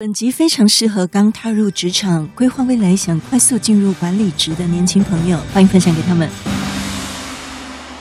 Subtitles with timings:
[0.00, 6.30] 本集非常适合刚踏入职场、规划未来、想快速进入管理职的年轻朋友，欢迎分享给他们。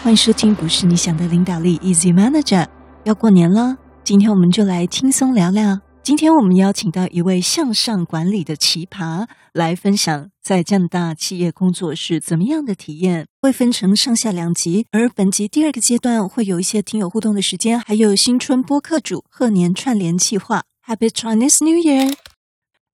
[0.04, 2.68] 欢迎收听《不是你想的领导力》，Easy Manager。
[3.04, 5.80] 要过年了，今天我们就来轻松聊聊。
[6.04, 13.26] 今天我们邀请到一位向上管理的奇葩，来分享在加拿大企业工作是怎么样的体验。
[13.42, 20.62] 会分成上下两集，而本集第二个阶段会有一些听友互动的时间，还有新春播客主贺年串联计划。
[20.88, 22.16] Happy Chinese New Year！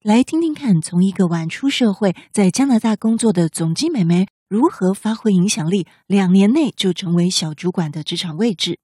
[0.02, 8.80] 来听听看，从一个晚出社会，在加拿大工作的总机美眉，如何发挥影响力，两年内就成为小主管的职场位置。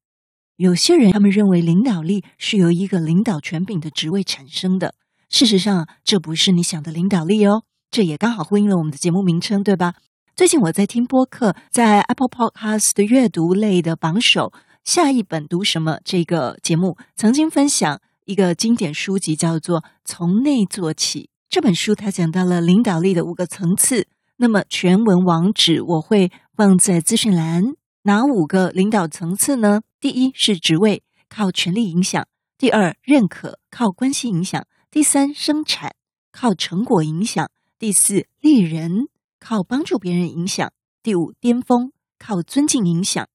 [0.57, 4.93] 有些人他们认为领导力是由一个领导权柄的职位产生的，
[5.27, 7.63] 事实上，这不是你想的领导力哦。
[7.89, 9.95] 这也刚好呼应了我们的节目名称，对吧？
[10.35, 14.53] 最近我在听播客，在 Apple Podcast 的阅读类的榜首，
[14.83, 17.99] 下一本读什么这个节目曾经分享。
[18.29, 21.21] 一个经典书籍叫做《从内做起》。
[21.49, 24.07] 这本书它讲到了领导力的五个层次。
[24.37, 27.73] 那么全文网址我会放在资讯栏。
[28.03, 29.81] 哪五个领导层次呢？
[29.99, 35.95] 第一是职位，靠权力影响；第二认可，靠关系影响；第三生产，
[36.31, 37.47] 靠成果影响；
[37.79, 39.07] 第四利人，
[39.39, 40.67] 靠帮助别人影响；
[41.01, 43.27] 第五巅峰，靠尊敬影响。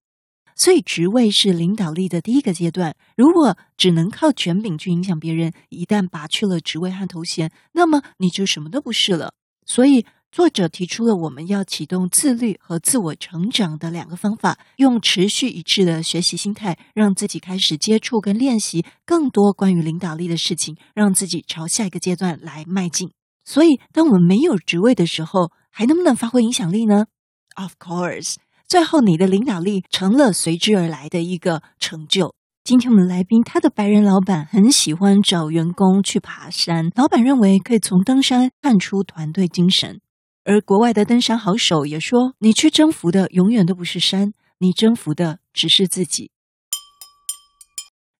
[0.57, 2.95] 所以，职位是领导力的第一个阶段。
[3.17, 9.35] 如果只能靠权柄去影响别人，一旦拔去了职位和头衔，那么你就什么都不是了。
[9.67, 23.11] 所以，作者提出了我们要启动自律和自我成长的两个方法，用持续一致的学习心态，让自己开始接触跟练习更多关于领导力的事情，让自己朝下一个阶段来迈进。
[23.45, 27.07] 所以，当我们没有职位的时候，还能不能发挥影响力呢
[27.57, 28.37] ？Of course。
[28.67, 32.35] 最后，你的领导力成了随之而来的一个成就。
[32.65, 36.91] 今天我们来宾，他的白人老板很喜欢找员工去爬山。
[36.95, 40.01] 老板认为可以从登山看出团队精神，
[40.45, 46.31] 而国外的登山好手也说，你去征服的永远都不是山，你征服的只是自己。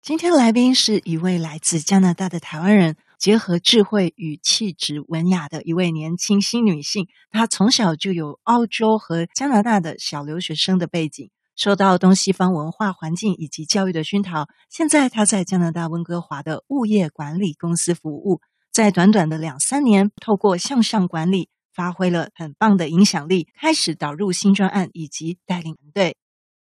[0.03, 2.97] 今天来宾是一位来自加拿大的台湾人。
[3.25, 14.47] 结合智慧与气质文雅的一位年轻新女性，她从小就有澳洲和加拿大的小留学生的背景，受到东西方文化环境以及教育的熏陶。
[14.69, 26.17] 现在她在加拿大温哥华的物业管理公司服务，在短短的两三年，透过向上管理，发挥了很棒的影响力，开始导入新专案以及带领团队。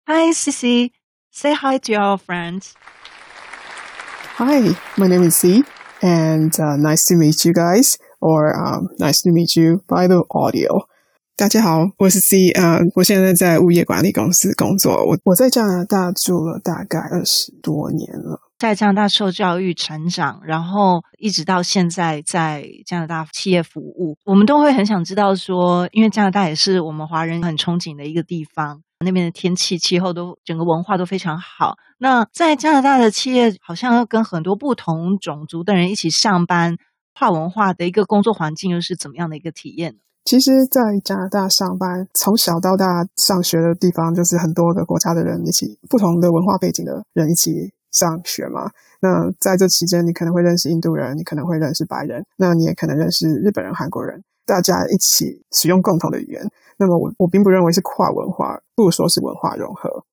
[0.06, 0.92] Hi, Cici,
[1.30, 2.72] say hi to your friends.
[4.38, 5.66] Hi, my name is C.
[6.04, 8.52] And nice to meet you guys, or
[9.00, 10.86] nice to meet you by the audio.
[11.38, 14.94] 大家好，我是 C，呃，我现在在物业管理公司工作。
[15.06, 24.18] 我我在加拿大住了大概二十多年了，在加拿大受教育成长，然后一直到现在在加拿大企业服务。
[24.26, 28.82] 我们都会很想知道说，因为加拿大也是我们华人很憧憬的一个地方。
[29.04, 31.76] 那边的天气、气候都整个文化都非常好。
[32.00, 36.76] 那在加拿大的企业，好像要跟很多不同种族的人一起上班，
[37.14, 39.96] 跨文化的一个工作环境又是怎么样的一个体验？
[40.26, 47.52] 其实，在加拿大上班，从小到大上学的地方，就是很多个国家的人一起，不同的文化背景的人一起
[47.92, 48.72] 上学嘛。
[49.02, 56.42] 那在这期间，你可能会认识印度人，你可能会认识白人，那你也可能认识日本人、韩国人，大家一起使用共同的语言。
[56.78, 60.04] 那么我我并不认为是跨文化，不如说是文化融合。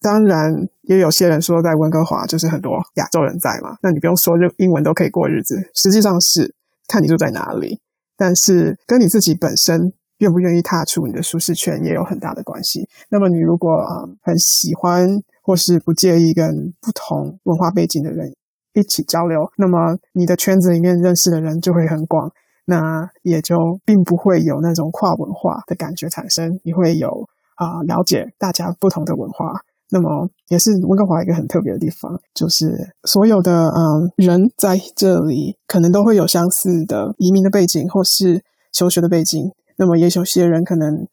[0.00, 5.56] 当然，也有些人说在温哥华就是很多亚洲人在嘛，那你不用说，就英文都可以过日子。
[5.74, 6.54] 实际上是
[6.88, 7.80] 看你住在哪里，
[8.16, 12.88] 但是跟你自己本身愿不愿意踏出你的舒适圈也有很大的关系。
[13.10, 15.08] 那么你如果啊很喜欢
[15.40, 18.34] 或是不介意跟不同文化背景的人
[18.74, 22.30] 一起交流，那么你的圈子里面认识的人就会很广。
[22.64, 27.08] 那也就并不会有那种跨文化的感觉产生，你会有
[27.56, 29.60] 啊、了解大家不同的文化。
[29.90, 38.42] 那么也是温哥华一个很特别的地方，就是所有的嗯人在这里可能都会有相似的移民的背景或是
[38.72, 39.50] 求学的背景。
[39.76, 41.06] 那么也有些人可能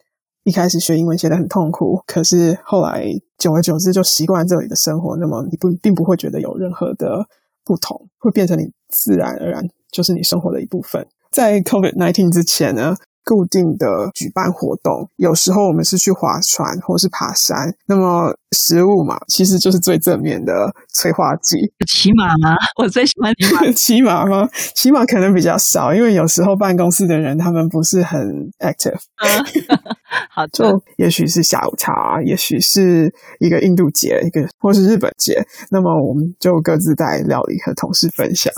[0.43, 3.03] 一开始学英文学得很痛苦，可是后来
[3.37, 5.17] 久而久之就习惯这里的生活。
[5.17, 7.25] 那么你不并不会觉得有任何的
[7.65, 9.61] 不同，会变成你自然而然
[9.91, 11.05] 就是你生活的一部分。
[11.31, 17.71] 在 COVID nineteen 之前呢，固定的举办活动，有时候我们是去划船或是爬山。
[17.85, 21.57] 那么食物嘛，其实就是最正面的催化剂。
[21.87, 22.55] 骑马吗？
[22.81, 23.71] 我最喜欢骑马。
[23.73, 24.49] 骑马吗？
[24.73, 28.19] 骑马可能比较少，因为有时候办公室的人他们不是很
[28.59, 28.97] active。
[30.31, 35.45] 好，就也许是下午茶，也许是一个印度节，一个或是日本节。
[35.69, 38.51] 那么我们就各自带料理和同事分享。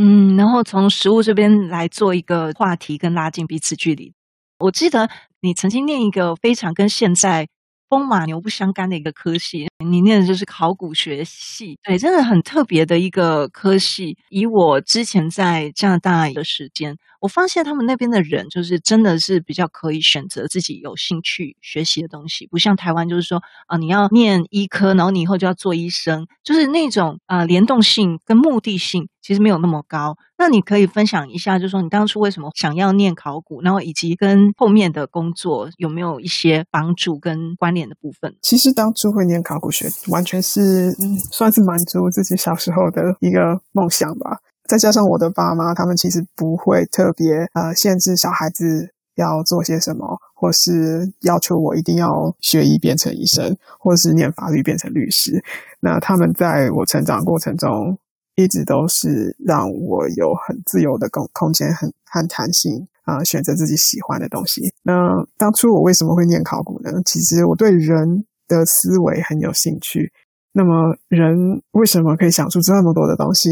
[0.00, 4.14] 嗯，然后从食物这边来做一个话题，跟拉近彼此距离。
[4.58, 5.10] 我记得
[5.40, 7.46] 你曾经念一个非常跟现在
[7.90, 14.16] 风马牛不相干的一个科系，你念的就是考古学系，对，真的很特别的一个科系。
[14.30, 30.16] 以我之前在加拿大的时间，我发现他们那边的人就是真的是比较可以选择自己有兴趣学习的东西，不像台湾，就是说啊、你要念医科，然后你以后就要做医生，就是那种啊、呃、联动性跟目的性其实没有那么高。
[30.36, 38.34] 那你可以分享一下，就是说你当初为什么想要念考古，然后以及跟后面的工作有没有一些帮助跟关联的部分？
[38.42, 44.38] 其实当初会念考古学，完全是嗯，算是满足自己小时候的一个梦想吧。
[44.72, 55.44] 再加上我的爸妈，他们其实不会特别呃限制小孩子要做些什么，或是要求我一定要学医变成医生，或是念法律变成律师。
[55.80, 57.98] 那他们在我成长过程中，
[58.34, 64.72] 一直都是让我有很自由的空空间，很很弹性啊，呃，选择自己喜欢的东西。
[64.82, 66.90] 那当初我为什么会念考古呢？
[67.04, 70.10] 其实我对人的思维很有兴趣。
[70.54, 73.50] 那么人为什么可以想出这么多的东西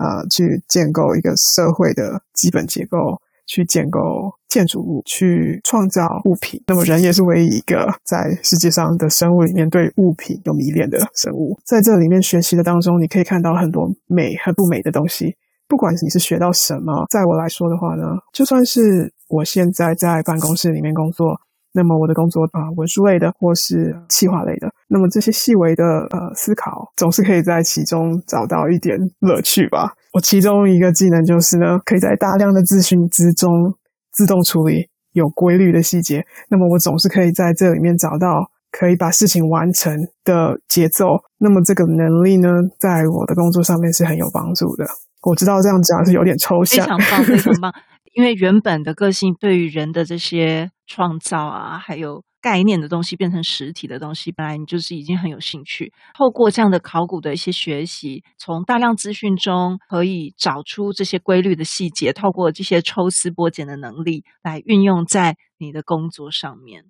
[0.00, 3.20] 啊，去建构一个社会的基本结构？
[3.46, 4.00] 去建构
[4.48, 6.62] 建筑物，去创造物品。
[6.68, 11.58] 那么人也是唯一一个在世界上的生物里面对物品有迷恋的生物。
[11.66, 15.34] 在这里面学习的当中，你可以看到很多美和不美的东西。
[15.66, 21.40] 不管你是学到什么，在我来说的话呢，就算是我现在在办公室里面工作。
[21.72, 29.92] 那么我的工作啊，文书类的或是企划类的，那么这些细微的呃思考，总是可以在其中找到一点乐趣吧。
[30.12, 33.74] 我其中一个技能就是呢，可以在大量的资讯之中
[34.12, 36.24] 自动处理有规律的细节。
[36.50, 41.06] 那么我总是可以在这里面找到可以把事情完成的节奏。
[41.38, 44.84] 那么这个能力呢，在我的工作上面是很有帮助的。
[45.22, 47.72] 我知道这样讲是有点抽象，非常棒，非常棒。
[48.14, 55.92] 因为原本的个性对于人的这些创造啊，还有概念的东西变成实体的东西，本来你就是已经很有兴趣。
[56.16, 66.86] 透过这样的考古的一些学习，从大量资讯中可以找出这些规律的细节，透过这些抽丝剥茧的能力来运用在你的工作上面。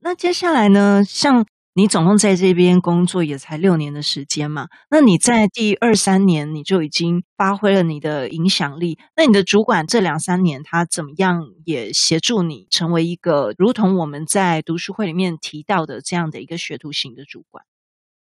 [0.00, 1.46] 那接下来呢，像。
[1.74, 4.68] 你总共在这边工作也才六年的时间嘛？
[4.90, 8.98] 那你在第二三年你就已经发挥了你的影响力。
[9.16, 17.64] 那你的主管这两三年他怎么样也协助你成为一个如同我们在读书会里面提到的这样的一个学徒型的主管？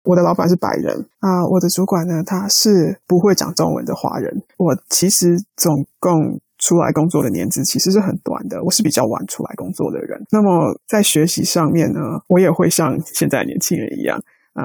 [0.04, 4.44] 我的老板是白人啊，我的主管呢，他是不会讲中文的华人。
[4.56, 6.40] 我其实总共。
[6.58, 10.20] 出来工作的年资其实是很短的，我是比较晚出来工作的人。
[10.30, 14.18] 那么在学习上面呢，我也会像现在年轻人一样，
[14.54, 14.64] 呃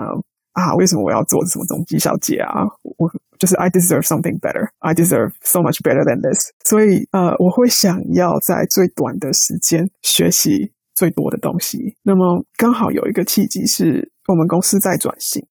[0.54, 2.64] 啊，为什么我要做什么总机小姐啊？
[2.98, 6.52] 我就是 I deserve something better, I deserve so much better than this。
[6.64, 11.96] 所以呃，我会想要在最短的时间学习最多的东西。
[12.04, 15.46] 那么刚好有一个契机是我们公司在转型。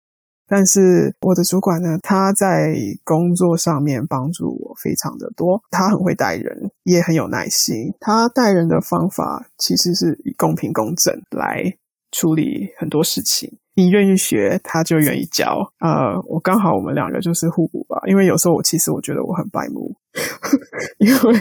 [0.50, 2.74] 但是我的主管呢，他在
[3.04, 5.62] 工作上面帮助我非常的多。
[5.70, 7.94] 他很会带人，也很有耐心。
[8.00, 11.72] 他带人的方法其实是以公平公正来
[12.10, 13.58] 处理很多事情。
[13.80, 15.56] 你愿意学，他就愿意教。
[15.78, 17.98] 呃，我刚好我们两个就是互补吧。
[18.06, 19.96] 因为有时候我其实我觉得我很白目，
[21.00, 21.38] 因为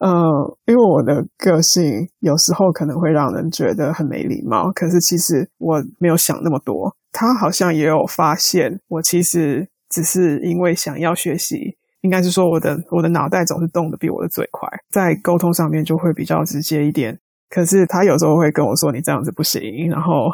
[0.00, 0.10] 呃，
[0.64, 4.72] 因为我的个性有时候可能会让人觉得很没礼貌。
[4.74, 6.96] 可是其实我没有想那么多。
[7.12, 17.18] 他好像也有发现，我其实只是因为想要学习，应该是说我的我的脑袋总是动得比我的嘴快，在沟通上面就会比较直接一点。
[17.50, 19.60] 可是他有时候会跟我说：“你这样子不行。”
[19.92, 20.30] 然后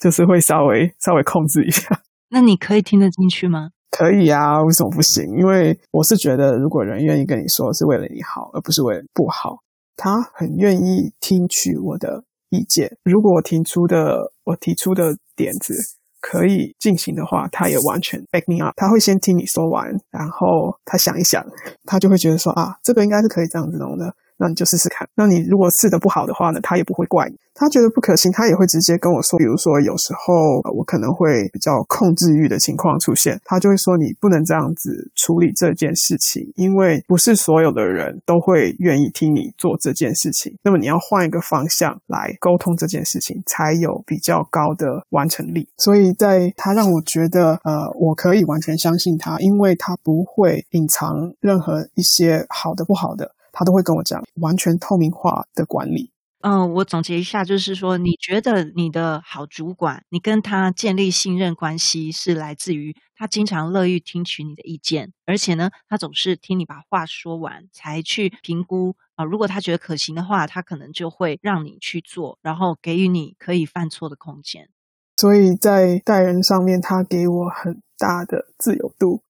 [0.00, 2.00] 就是会稍微稍微控制一下。
[2.30, 3.70] 那你可以听得进去吗？
[3.90, 5.22] 可以啊，为什么不行？
[5.38, 9.58] 因为我是觉得，如果人愿意跟你说是为了你好，而不是为了不好，
[9.96, 12.96] 他很愿意听取我的意见。
[13.04, 15.74] 如果我提出的我提出的点子
[16.22, 18.72] 可以进行的话，他也完全 back me up。
[18.76, 21.44] 他会先听你说完，然后他想一想，
[21.84, 24.14] 他就会觉得说啊，这个应该是可以这样子弄的。
[24.38, 25.08] 那你就试试看。
[25.14, 27.36] 那你如果试得不好的话呢，他也不会怪你。
[27.54, 29.38] 他觉得不可行，他也会直接跟我说。
[29.38, 30.32] 比如说，有时候
[30.74, 40.56] 我可能会比较控制欲的情况出现，他就会说你不能这样子处理这件事情，因为不是所有的人都会愿意听你做这件事情。
[40.64, 45.68] 那么你要换一个方向来沟通这件事情，才有比较高的完成力。
[45.76, 53.30] 所以在他让我觉得，呃，我可以完全相信他，因为他不会隐藏任何一些好的不好的。
[53.52, 69.24] 他都会跟我讲完全透明化的管理，嗯，我总结一下，就是说，你觉得你的好主管，你跟他建立信任关系，是来自于他经常乐于听取你的意见，而且呢，他总是听你把话说完，才去评估啊。
[69.24, 74.68] 如果他觉得可行的话，他可能就会让你去做，然后给予你可以犯错的空间。
[75.16, 79.22] 所以在待人上面，他给我很大的自由度。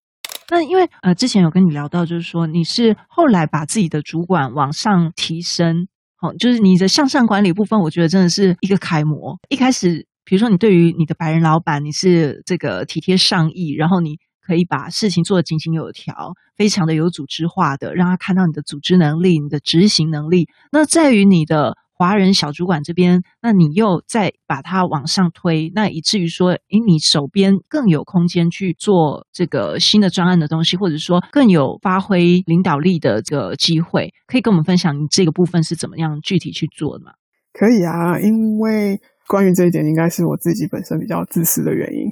[0.50, 5.86] 那因为呃，之前有跟你聊到，就是说你是后来把自己的主管往上提升。
[6.20, 9.36] 哦，就是你的向上管理部分，我觉得真的是一个楷模。
[9.48, 20.48] 一开始，比如说你对于你的白人老板，你是这个体贴上意，然后你可以把事情做得井井有条，非常的有组织化的，让他看到你的组织能力、你的执行能力。
[20.70, 21.76] 那在于你的。
[22.02, 37.12] 华人小主管这边，那你又再把它往上推，那以至于说，诶，你手边更有空间去做这个新的专案的东西，或者说更有发挥领导力的这个机会，可以跟我们分享你这个部分是怎么样具体去做的吗？
[37.52, 42.10] 可以啊，因为关于这一点，应该是我自己本身比较自私的原因。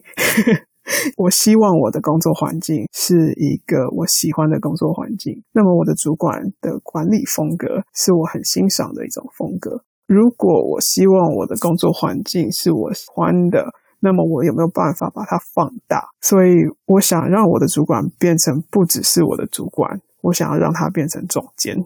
[1.17, 5.43] 我希望我的工作环境是一个我喜欢的工作环境。
[5.53, 9.83] 那么我的主管的管理风格是我很欣赏的一种风格。
[10.07, 13.65] 如果我希望我的工作环境是我喜欢的，
[14.01, 16.09] 那么我有没有办法把它放大？
[16.21, 16.57] 所以
[16.87, 21.77] 我想让我的主管变成不只是我的主管，我想要让他变成总监。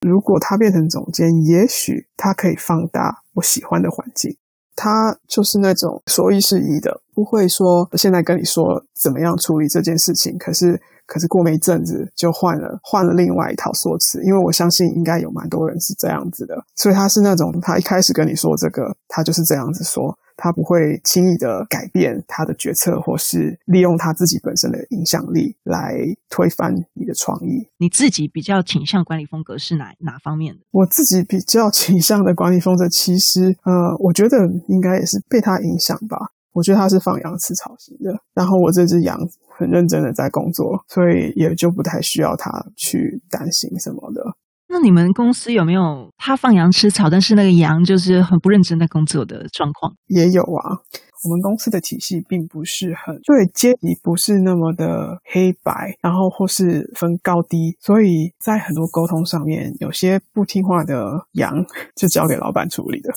[0.00, 4.36] 如果他变成总监，也许他可以放大我喜欢的环境。
[4.78, 20.16] 他就是那种说一是一的，不会说现在跟你说怎么样处理这件事情，可是可是过没一阵子就换了换了另外一套说辞，因为我相信应该有蛮多人是这样子的，所以他是那种他一开始跟你说这个，他就是这样子说。
[20.40, 25.98] 他不会轻易的改变他的决策，或是利用他自己本身的影响力来
[26.30, 27.68] 推翻你的创意。
[27.78, 30.60] 你自己比较倾向管理风格是哪哪方面的？
[30.70, 36.16] 我自己比较倾向的管理风格，其实呃，我觉得应该也是被他影响吧。
[36.52, 39.18] 我觉得他是放羊吃草型的，然后我这只羊
[39.48, 44.22] 很认真的在工作，所以也就不太需要他去担心什么的。
[44.70, 49.94] 那你们公司有没有他放羊吃草，但是那个羊就是很不认真在工作的状况？
[50.06, 50.76] 也有啊。
[51.24, 61.52] 我们公司的体系并不是很对阶级，不是那么的黑白，然后或是分高低，所以在很多沟通上面，有些不听话的羊
[61.96, 63.12] 就交给老板处理的。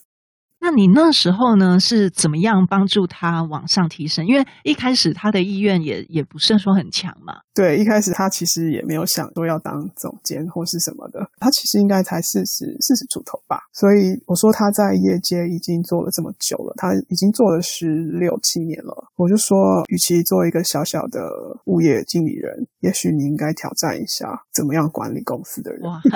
[0.64, 4.26] 那你那时候呢，是怎么样帮助他往上提升？
[4.28, 7.34] 因为一开始他的意愿也也不是说很强嘛。
[7.54, 13.58] 对，一开始他其实也没有想说要当总监或是什么的，他其实应该才四十四十出头吧。
[13.74, 17.88] 所以我说他在业界已经做了这么久了，他已经做了十
[18.20, 18.94] 六七年了。
[19.16, 19.58] 我就说，
[19.90, 21.20] 与其做一个小小的
[21.66, 25.82] 物业经理人，也许你应该挑战一下怎么样管理公司的人。
[25.90, 26.00] 哇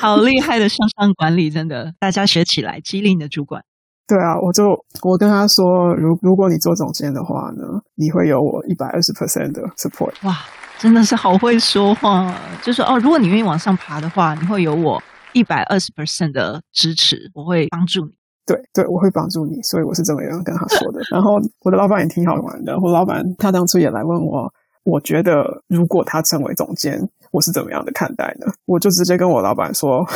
[0.00, 3.60] 好厉害的向上管理，真的，大家学起来，激励你的主管。
[4.06, 4.70] 对啊，我就
[5.02, 7.64] 我跟他说，如如果你做总监的话呢，
[7.96, 10.12] 你会有我一百二十 percent 的 support。
[10.24, 10.36] 哇，
[10.78, 12.32] 真的是好会说话，
[12.62, 18.12] 就是哦，如果你愿意往上爬的话，你会有我一百二十 percent 的支持，我会帮助你。
[18.46, 21.00] 对对，我会帮助你，所以我是这么样跟他说的。
[21.10, 21.32] 然后
[21.64, 24.48] 我的老板也挺好玩的，我老板他当初也来问我。
[24.84, 27.00] 我觉得，如果他成为总监，
[27.32, 28.46] 我是怎么样的看待呢？
[28.66, 30.06] 我就直接跟我老板说，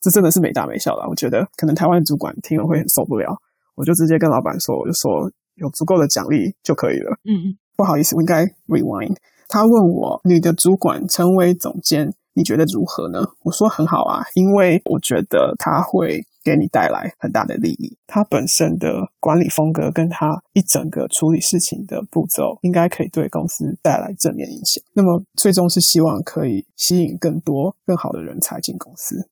[0.00, 1.06] 这真的是没大没小了。
[1.08, 3.36] 我觉得可能台湾主管听了会很受不了。
[3.74, 7.18] 我就直接跟老板说，我就说有足够的奖励就可以了。
[7.24, 9.16] 嗯嗯，不好意思，我应该 rewind。
[9.48, 13.26] 他问我，你的主管成为总监，你觉得如何呢？
[13.42, 16.24] 我说很好啊，因为我觉得他会。
[16.46, 24.80] 给你带来很大的利益，他本身的管理风格跟他一整个处理事情的步骤，应该可以对公司带来正面影响。
[24.92, 29.28] 那么最终是希望可以吸引更多更好的人才进公司。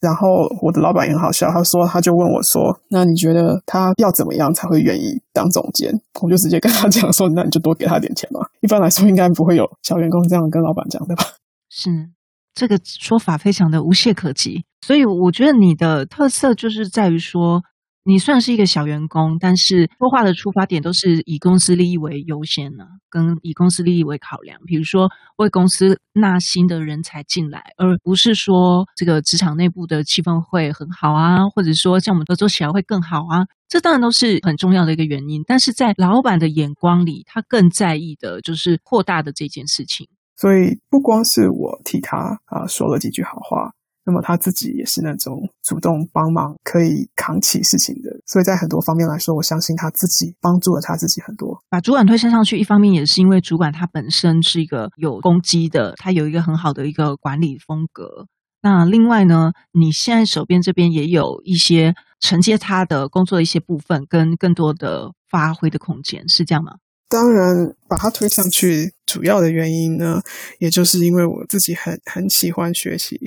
[0.00, 11.24] 然后我的老板也很好笑，他说他就问我说：“那你觉得他要怎么样才会愿意当总监？”我就直接跟他讲说：“那你就多给他点钱嘛。”一般来说，应该不会有小员工这样跟老板讲的吧？
[11.68, 12.10] 是。
[12.54, 17.62] 这个说法非常的无懈可击，所以我觉得你的特色就是在于说，
[18.08, 24.58] 你算是一个小员工，但是说话的出发点都是以公司利益为优先呢，跟以公司利益为考量。
[24.64, 35.42] 比如说，为公司纳新的人才进来，而不是说这个职场内部的气氛会很好啊，或者说像我们合作起来会更好啊，这当然都是很重要的一个原因。
[35.46, 40.08] 但是在老板的眼光里，他更在意的就是扩大的这件事情。
[40.34, 43.72] 所以不光是我替他啊说了几句好话，
[44.08, 48.08] 那么他自己也是那种主动帮忙、可以扛起事情的。
[48.24, 51.62] 所以在很多方面来说，我相信他自己帮助了他自己很多。
[51.68, 58.26] 把主管推升上去，一方面也是因为主管他本身是一个有攻击的，他有一个很好的一个管理风格。
[58.62, 66.72] 那另外呢，你现在手边这边也有一些承接他的工作的一些部分，跟更多的发挥的空间，是这样吗？
[67.08, 70.20] 当然，把它推上去，主要的原因呢，
[70.58, 73.18] 也就是因为我自己很很喜欢学习，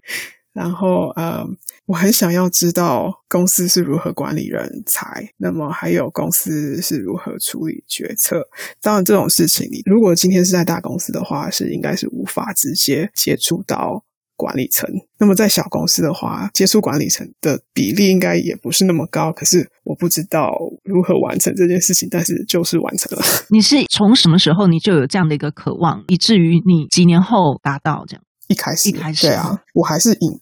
[0.52, 1.42] 然后呃，
[1.86, 8.42] 我很想要知道公司是如何管理人才，那么还有公司是如何处理决策。
[8.82, 14.04] 当然，这种事情你如果今天是在大公司的话，是应该是无法直接接触到。
[14.40, 19.30] 管理层，那么在小公司的话，接触管理层的比例应该也不是那么高。
[19.30, 20.50] 可是我不知道
[20.82, 23.22] 如何完成这件事情，但是就是完成了。
[23.52, 28.22] 你是从什么时候你就有这样的一个渴望，以至于你几年后达到这样？
[28.48, 30.40] 一开始，一开始，对啊，我还是以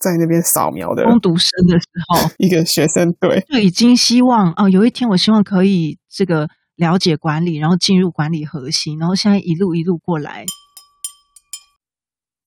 [0.00, 10.44] 在那边扫描的工读生的时候， 一个学生，对，就已经希望哦，有一天我希望可以这个了解管理，然后进入管理核心，然后现在一路一路过来。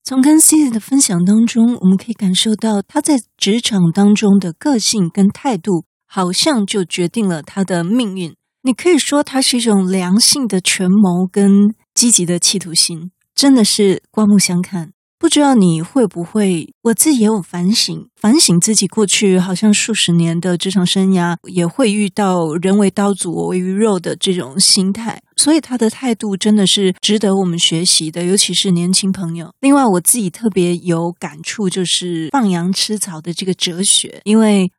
[0.04, 8.34] 从跟 Cici 的分享当中，我们可以感受到他在职场当中的个性跟态度，好像就决定了他的命运。
[8.62, 14.92] 你可以说，他是一种良性的权谋跟积极的企图心，真的是刮目相看。
[15.22, 29.54] 不知道你会不会，我自己也有反省，反省自己过去好像数十年的职场生涯，也会遇到人为刀俎我为鱼肉的这种心态，所以他的态度真的是值得我们学习的，尤其是年轻朋友。
[29.60, 34.72] 另外，我自己特别有感触，就是放羊吃草的这个哲学，因为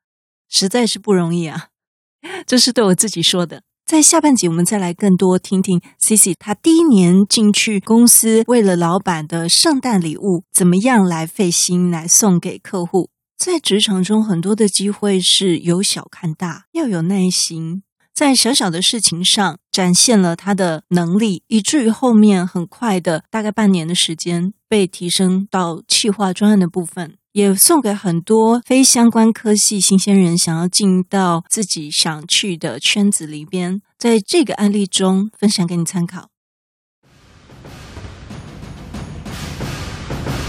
[0.49, 1.67] 实在是不容易啊，
[2.45, 3.61] 这是对我自己说的。
[3.85, 13.09] 在下半集，我们再来更多听听 Cici 她第一年进去公司，为了老板的圣诞礼物，怎么样来费心来送给客户。
[13.37, 27.15] 在职场中，很多的机会是由小看大，要有耐心，在小小的事情上展现了他的能力，以至于后面很快的，大概半年的时间，被提升到企划专案的部分。
[27.33, 36.27] 也送给很多非相关科系新鲜人，想要进到自己想去的圈子里边，在这个案例中分享给你参考。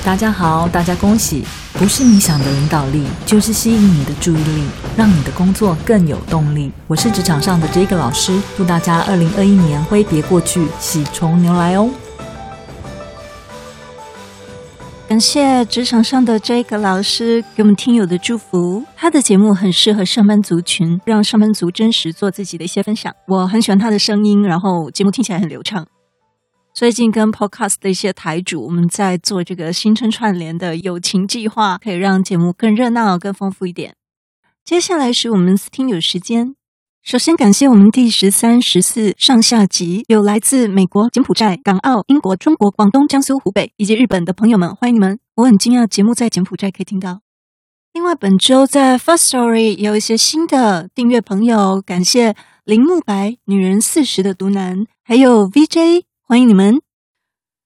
[0.05, 1.43] 大家好，大家恭喜！
[1.73, 6.71] 不是你想的领导力，就是吸引你的注意力，让你的工作更有动力。
[6.87, 11.89] 我是职场上的 Jake 老师，祝大家二零二一年挥别过去，喜从牛来哦！
[15.15, 18.83] 感谢职场上的 Jake 老师给我们听友的祝福。
[18.97, 23.15] 他的节目很适合上班族群，让上班族真实做自己的一些分享。
[23.29, 25.87] 我很喜欢他的声音，然后节目听起来很流畅。
[26.75, 33.95] 最近跟 Podcast 的一些台主，我们在做这个新春串联的友情计划，可以让节目更热闹、更丰富一点。
[34.65, 36.57] 接下来是我们听友时间。
[37.05, 45.19] 首先感谢我们第十三、十四上下集有来自美国、柬埔寨、港澳、英国、中国、广东、江苏、湖北以及日本的朋友们，欢迎你们！
[45.35, 47.21] 我很惊讶节目在柬埔寨可以听到。
[47.93, 56.81] 另外，本周在 Firstory 有一些新的订阅朋友，感谢林慕白、女人四十的独男，还有 VJ，欢迎你们！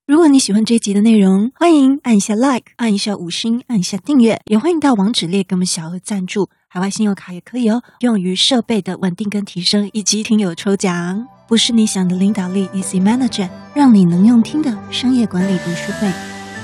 [0.09, 6.49] 如果你喜欢这一集的内容，欢迎按一下 Like，按一下五星，按一下订阅，也欢迎到网址列给我们小额赞助。
[6.71, 11.27] 海外信用卡也可以哦，用于设备的稳定跟提升，以及听友抽奖。
[11.47, 16.13] 不是你想的领导力，Easy Manager，让你能用听的商业管理读书会。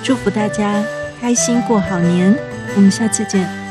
[0.02, 0.84] 祝福大家
[1.18, 2.36] 开心过好年，
[2.76, 3.63] 我们下次见。